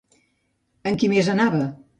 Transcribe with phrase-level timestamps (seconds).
[0.93, 1.65] Amb qui més anava?